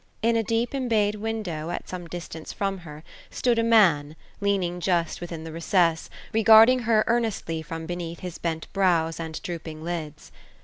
In 0.23 0.35
a 0.35 0.41
deep 0.41 0.73
embayed 0.73 1.13
window, 1.13 1.69
at 1.69 1.87
some 1.87 2.07
distance 2.07 2.51
from 2.51 2.79
her, 2.79 3.03
stood 3.29 3.59
a 3.59 3.63
man, 3.63 4.15
lean 4.39 4.63
ing 4.63 4.79
just 4.79 5.21
within 5.21 5.43
the 5.43 5.51
recess, 5.51 6.09
regarding 6.33 6.79
her 6.89 7.03
earnestly 7.05 7.61
from 7.61 7.85
beneath 7.85 8.21
his 8.21 8.39
bent 8.39 8.65
brows, 8.73 9.19
and 9.19 9.39
drooping 9.43 9.83
lids. 9.83 10.31